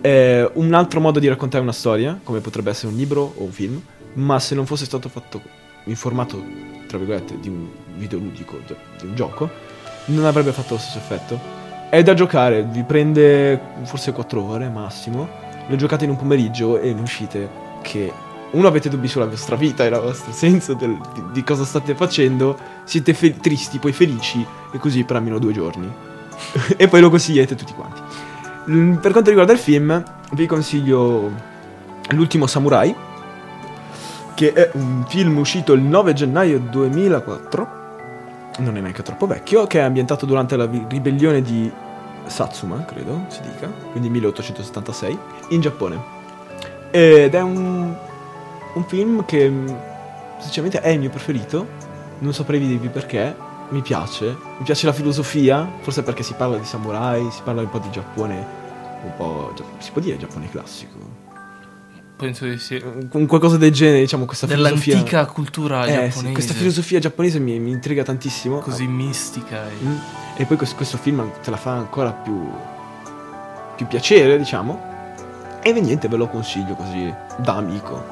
[0.00, 3.52] È un altro modo di raccontare una storia, come potrebbe essere un libro o un
[3.52, 3.80] film,
[4.14, 5.40] ma se non fosse stato fatto
[5.84, 6.42] in formato,
[6.86, 9.48] tra virgolette, di un videoludico, di di un gioco,
[10.06, 11.38] non avrebbe fatto lo stesso effetto.
[11.88, 15.28] È da giocare, vi prende forse 4 ore massimo,
[15.66, 17.48] lo giocate in un pomeriggio e ne uscite
[17.82, 18.12] che
[18.52, 21.94] uno avete dubbi sulla vostra vita e il vostro senso del- di, di cosa state
[21.94, 25.90] facendo, siete fe- tristi, poi felici e così per almeno due giorni.
[26.76, 28.00] e poi lo consigliate tutti quanti.
[28.70, 31.50] Mm, Per quanto riguarda il film, vi consiglio
[32.10, 32.94] L'ultimo samurai,
[34.34, 37.80] che è un film uscito il 9 gennaio 2004,
[38.58, 41.70] non è neanche troppo vecchio, che è ambientato durante la ribellione di
[42.26, 45.18] Satsuma, credo si dica, quindi 1876,
[45.50, 46.20] in Giappone.
[46.90, 47.94] Ed è un,
[48.74, 49.66] un film che mm,
[50.38, 51.66] sinceramente è il mio preferito,
[52.18, 53.34] non saprei dirvi perché,
[53.72, 57.68] mi piace, mi piace la filosofia, forse perché si parla di samurai, si parla un
[57.70, 58.46] po' di Giappone,
[59.04, 61.20] un po', si può dire Giappone classico,
[62.16, 62.80] Penso di sì.
[63.10, 64.94] con qualcosa del genere, diciamo, questa filosofia.
[64.94, 66.32] Dell'antica cultura Eh, sì, giapponese.
[66.34, 68.58] questa filosofia giapponese mi, mi intriga tantissimo.
[68.58, 69.64] Così mistica.
[69.66, 69.96] e- Mm.
[70.36, 72.48] E poi questo, questo film te la fa ancora più,
[73.76, 74.80] più piacere, diciamo.
[75.62, 78.04] E niente, ve lo consiglio così da amico.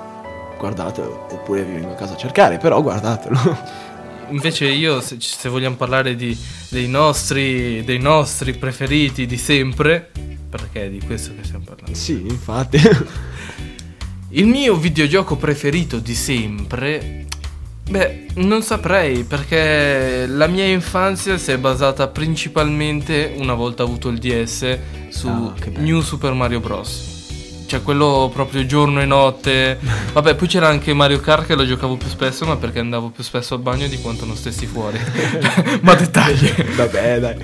[0.59, 3.39] Guardatelo, oppure vi vengo a casa a cercare, però guardatelo.
[4.31, 6.37] Invece io, se, se vogliamo parlare di-
[6.69, 10.11] dei, nostri, dei nostri preferiti di sempre,
[10.49, 11.95] perché è di questo che stiamo parlando.
[11.95, 12.79] sì, infatti.
[14.33, 17.27] Il mio videogioco preferito di sempre,
[17.89, 24.19] beh, non saprei perché la mia infanzia si è basata principalmente, una volta avuto il
[24.19, 25.81] DS, su bello.
[25.81, 27.20] New Super Mario Bros.
[27.71, 29.79] Cioè quello proprio giorno e notte.
[30.13, 33.23] Vabbè, poi c'era anche Mario Kart che lo giocavo più spesso, ma perché andavo più
[33.23, 34.99] spesso al bagno di quanto non stessi fuori.
[35.83, 36.51] ma dettagli.
[36.75, 37.37] Vabbè, dai.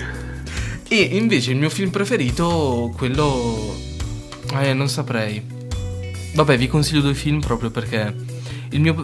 [0.88, 3.72] E invece il mio film preferito, quello...
[4.58, 5.40] Eh, non saprei.
[6.34, 8.12] Vabbè, vi consiglio due film proprio perché
[8.70, 9.00] il mio...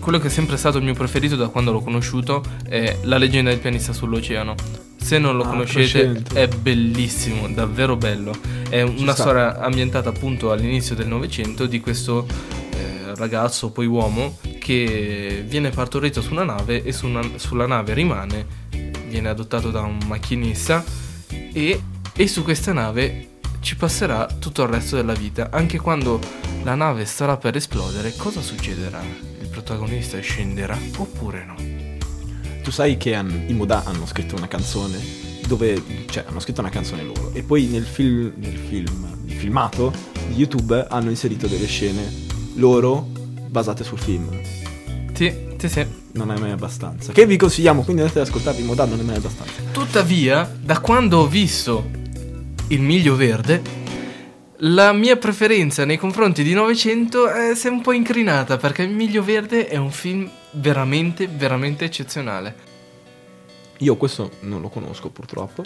[0.00, 3.50] Quello che è sempre stato il mio preferito da quando l'ho conosciuto è La leggenda
[3.50, 4.54] del pianista sull'oceano.
[5.06, 6.34] Se non lo Ah, conoscete prescento.
[6.34, 8.34] è bellissimo, davvero bello.
[8.68, 9.22] È una sta.
[9.22, 12.26] storia ambientata appunto all'inizio del Novecento di questo
[12.72, 17.94] eh, ragazzo, poi uomo, che viene partorito su una nave e su una- sulla nave
[17.94, 18.46] rimane,
[19.06, 20.82] viene adottato da un macchinista
[21.52, 21.80] e,
[22.12, 23.28] e su questa nave
[23.60, 25.50] ci passerà tutto il resto della vita.
[25.52, 26.18] Anche quando
[26.64, 29.00] la nave starà per esplodere, cosa succederà?
[29.40, 31.75] Il protagonista scenderà oppure no?
[32.66, 34.98] Tu sai che han- i Moda hanno scritto una canzone
[35.46, 39.92] dove, cioè, hanno scritto una canzone loro e poi nel, film, nel film, nel filmato
[40.26, 42.12] di YouTube hanno inserito delle scene
[42.54, 43.06] loro
[43.46, 44.28] basate sul film.
[45.12, 45.86] Sì, sì, sì.
[46.14, 47.12] Non è mai abbastanza.
[47.12, 49.62] Che vi consigliamo, quindi andate ad ascoltarvi Moda non è mai abbastanza.
[49.70, 51.88] Tuttavia, da quando ho visto
[52.66, 53.62] il miglio verde,
[54.60, 58.90] la mia preferenza nei confronti di 900 è, si è un po' incrinata perché il
[58.90, 62.64] miglio verde è un film veramente, veramente eccezionale.
[63.80, 65.62] Io questo non lo conosco purtroppo.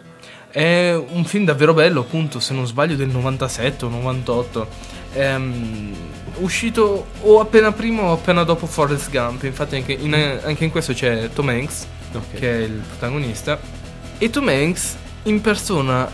[0.51, 4.69] È un film davvero bello, appunto, se non sbaglio del 97 o 98.
[5.13, 5.95] Ehm,
[6.39, 9.45] uscito o appena prima o appena dopo Forrest Gump.
[9.45, 10.13] Infatti anche in,
[10.43, 12.33] anche in questo c'è Tom Hanks, Ok.
[12.39, 13.59] che è il protagonista.
[14.19, 16.11] E Tom Hanks impersona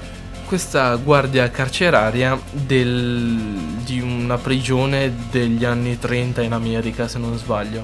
[0.46, 7.82] questa guardia carceraria del- di una prigione degli anni 30 in America, se non sbaglio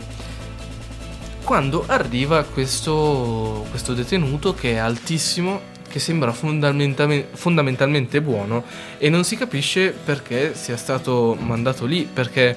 [1.44, 8.64] quando arriva questo, questo detenuto che è altissimo, che sembra fondamentalme- fondamentalmente buono
[8.98, 12.56] e non si capisce perché sia stato mandato lì, perché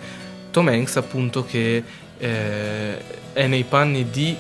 [0.52, 1.84] Tom Hanks appunto che
[2.18, 2.98] eh,
[3.34, 4.36] è nei panni di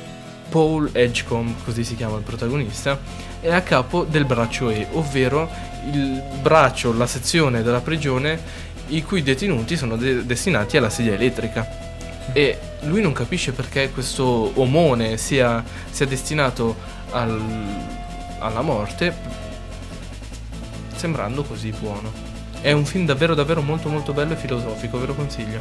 [0.50, 2.98] Paul Edgecombe, così si chiama il protagonista,
[3.42, 5.50] è a capo del braccio E, ovvero
[5.92, 8.40] il braccio, la sezione della prigione
[8.88, 11.95] i cui detenuti sono de- destinati alla sedia elettrica.
[12.34, 16.76] E lui non capisce perché questo omone sia, sia destinato
[17.12, 17.42] al-
[18.40, 19.16] alla morte,
[20.96, 22.12] sembrando così buono.
[22.62, 25.60] È un film davvero davvero molto molto bello e filosofico, ve lo consiglio.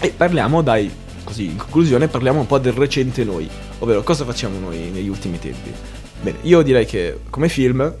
[0.00, 0.90] E parliamo, dai,
[1.24, 3.48] così in conclusione, parliamo un po' del recente noi,
[3.80, 5.72] ovvero cosa facciamo noi negli ultimi tempi.
[6.22, 7.92] Bene, io direi che come film,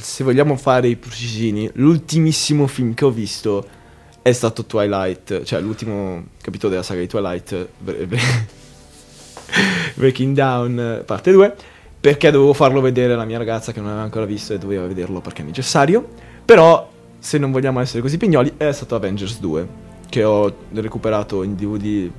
[0.00, 3.80] se vogliamo fare i precisini, l'ultimissimo film che ho visto
[4.22, 8.20] è stato Twilight, cioè l'ultimo capitolo della saga di Twilight, Bre- Bre-
[9.94, 11.54] Breaking Down, parte 2,
[12.00, 15.20] perché dovevo farlo vedere alla mia ragazza che non aveva ancora visto e doveva vederlo
[15.20, 16.08] perché è necessario.
[16.44, 19.68] Però, se non vogliamo essere così pignoli, è stato Avengers 2,
[20.08, 22.10] che ho recuperato in DVD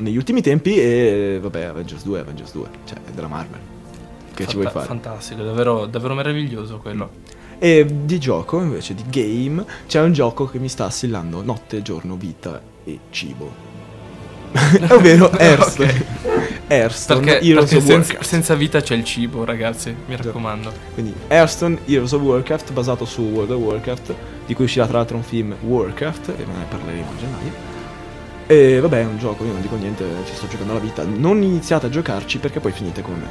[0.00, 3.60] negli ultimi tempi e vabbè, Avengers 2 è Avengers 2, cioè è della Marvel.
[4.34, 5.00] Che ci vuoi Fanta- fare?
[5.00, 7.10] Fantastico, davvero, davvero meraviglioso quello.
[7.62, 12.16] E di gioco, invece di game, c'è un gioco che mi sta assillando notte, giorno,
[12.16, 13.52] vita e cibo.
[14.88, 16.06] Ovvero Hearthstone.
[16.66, 20.72] Hearthstone, Perché, Heroes perché senza, senza vita c'è il cibo, ragazzi, mi raccomando.
[20.94, 24.14] Quindi Hearthstone, Heroes of Warcraft, basato su World of Warcraft,
[24.46, 27.52] di cui uscirà tra l'altro un film Warcraft, e ne parleremo a gennaio.
[28.46, 31.04] E vabbè, è un gioco, io non dico niente, ci sto giocando la vita.
[31.04, 33.28] Non iniziate a giocarci perché poi finite come me.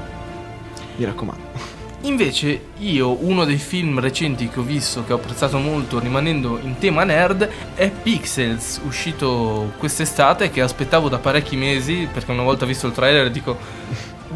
[0.98, 1.79] Mi raccomando.
[2.04, 6.78] Invece io uno dei film recenti che ho visto che ho apprezzato molto rimanendo in
[6.78, 12.88] tema nerd è Pixels uscito quest'estate che aspettavo da parecchi mesi perché una volta visto
[12.88, 13.58] il trailer dico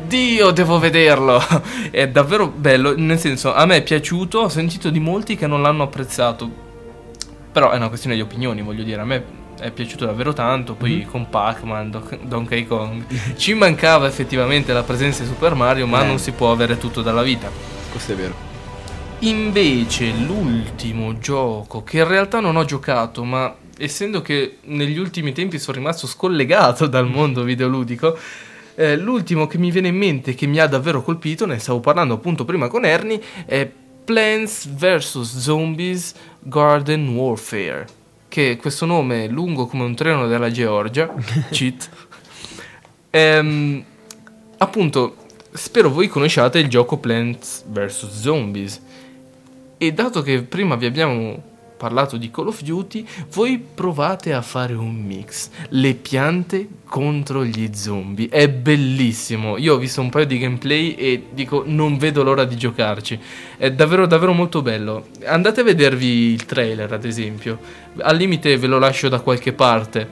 [0.06, 1.42] Dio devo vederlo!
[1.90, 5.62] È davvero bello nel senso a me è piaciuto ho sentito di molti che non
[5.62, 6.50] l'hanno apprezzato.
[7.52, 11.06] Però è una questione di opinioni voglio dire a me è piaciuto davvero tanto poi
[11.10, 13.04] con Pac-Man, Don- Donkey Kong
[13.38, 16.08] ci mancava effettivamente la presenza di Super Mario ma Eh.
[16.08, 17.50] non si può avere tutto dalla vita
[17.92, 18.52] Questo è vero.
[19.20, 25.60] Invece l'ultimo gioco che in realtà non ho giocato, ma essendo che negli ultimi tempi
[25.60, 28.18] sono rimasto scollegato dal mondo videoludico,
[28.76, 32.16] eh, l'ultimo che mi viene in mente che mi ha davvero colpito, ne stavo parlando
[32.16, 33.70] appunto prima con Ernie, è
[34.04, 35.38] Plants vs.
[35.38, 37.86] Zombies Garden Warfare.
[38.34, 41.14] Che questo nome è lungo come un treno della Georgia,
[41.54, 41.88] cheat.
[43.12, 43.84] Ehm,
[44.58, 45.18] appunto,
[45.52, 48.10] spero voi conosciate il gioco Plants vs.
[48.10, 48.82] Zombies.
[49.78, 51.44] E dato che prima vi abbiamo
[51.84, 55.50] parlato di Call of Duty, voi provate a fare un mix.
[55.72, 58.30] Le piante contro gli zombie.
[58.30, 59.58] È bellissimo.
[59.58, 63.20] Io ho visto un paio di gameplay e dico non vedo l'ora di giocarci.
[63.58, 65.08] È davvero davvero molto bello.
[65.26, 67.60] Andate a vedervi il trailer, ad esempio.
[67.98, 70.08] Al limite ve lo lascio da qualche parte,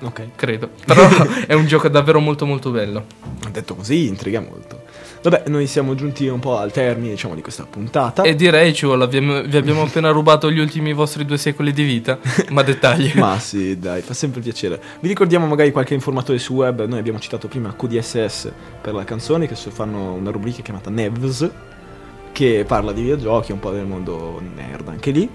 [0.00, 0.28] Ok.
[0.34, 0.70] credo.
[0.86, 1.06] Però
[1.46, 3.04] è un gioco davvero molto molto bello.
[3.52, 4.80] Detto così, intriga molto.
[5.22, 8.22] Vabbè, noi siamo giunti un po' al termine, diciamo, di questa puntata.
[8.22, 11.82] E direi, Ciuola, vi abbiamo, vi abbiamo appena rubato gli ultimi vostri due secoli di
[11.82, 12.18] vita.
[12.50, 13.12] Ma dettagli.
[13.18, 14.80] Ma sì, dai, fa sempre piacere.
[14.98, 16.86] Vi ricordiamo magari qualche informatore su web.
[16.86, 18.50] Noi abbiamo citato prima QDSS
[18.80, 21.50] per la canzone, che fanno una rubrica chiamata Nevs,
[22.32, 25.28] che parla di videogiochi, un po' del mondo nerd anche lì.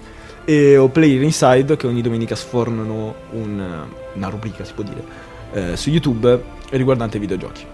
[0.46, 5.04] E ho Player Inside, che ogni domenica sfornano un- una rubrica, si può dire,
[5.54, 7.66] eh, su YouTube riguardante i videogiochi.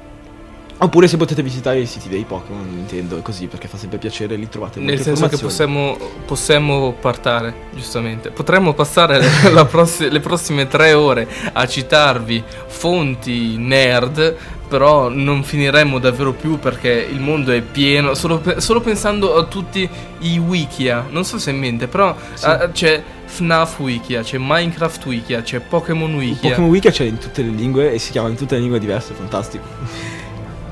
[0.83, 4.49] Oppure se potete visitare i siti dei Pokémon, Nintendo così, perché fa sempre piacere, lì
[4.49, 8.31] trovate Nel senso che possiamo, possiamo partare, giustamente.
[8.31, 14.35] Potremmo passare le, la prossi- le prossime tre ore a citarvi fonti nerd,
[14.67, 18.15] però non finiremmo davvero più perché il mondo è pieno.
[18.15, 19.87] Solo, pe- solo pensando a tutti
[20.21, 25.43] i wikia, non so se in mente, però ah, c'è FNAF wikia, c'è Minecraft wikia,
[25.43, 26.49] c'è Pokémon wikia.
[26.49, 29.13] Pokémon Wiki c'è in tutte le lingue e si chiama in tutte le lingue diverse,
[29.13, 30.20] fantastico.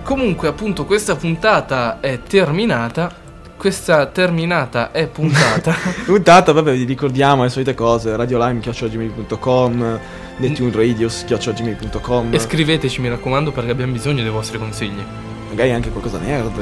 [0.03, 3.27] Comunque, appunto, questa puntata è terminata.
[3.57, 5.75] Questa terminata è puntata.
[6.05, 9.99] Puntata, vabbè, vi ricordiamo le solite cose, radiolime.gmail.com,
[10.37, 15.03] netunradios.gmail.com, e scriveteci, mi raccomando, perché abbiamo bisogno dei vostri consigli.
[15.49, 16.57] magari anche qualcosa nerd,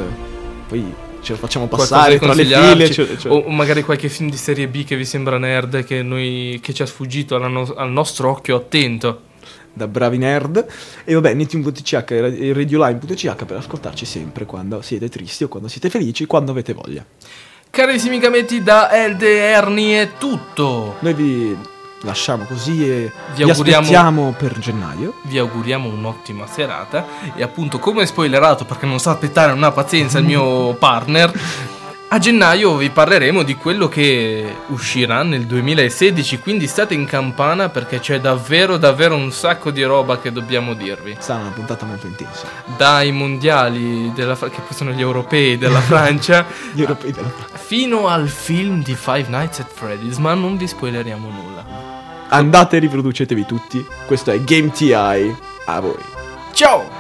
[0.68, 4.38] poi ce lo facciamo passare tra le file, cioè- cioè- O, magari qualche film di
[4.38, 8.30] serie B che vi sembra nerd che, noi, che ci ha sfuggito no- al nostro
[8.30, 9.22] occhio attento.
[9.78, 10.66] Da bravi nerd.
[11.06, 16.26] E vabbè, netune.ch e radiolime.ch per ascoltarci sempre quando siete tristi o quando siete felici,
[16.26, 17.06] quando avete voglia.
[17.70, 20.96] Carissimi gametti da Elderni è tutto.
[21.00, 21.58] Noi vi
[22.02, 25.16] lasciamo così e Vi vi, auguriamo- aspettiamo per gennaio.
[25.24, 27.06] Vi auguriamo un'ottima serata
[27.36, 31.32] e appunto come spoilerato perché non sa aspettare una pazienza il mio partner,
[32.10, 38.00] a gennaio vi parleremo di quello che uscirà nel 2016, quindi state in campana perché
[38.00, 41.18] c'è davvero davvero un sacco di roba che dobbiamo dirvi.
[41.20, 42.48] Sarà una puntata molto intensa.
[42.78, 47.58] Dai mondiali della Fra- che poi sono gli europei della Francia Gli europei della Francia.
[47.58, 51.66] fino al film di Five Nights at Freddy's, ma non vi spoileriamo nulla.
[52.30, 53.86] Andate e riproducetevi tutti.
[54.06, 54.94] Questo è Game TI.
[54.94, 55.96] A voi.
[56.54, 56.97] Ciao!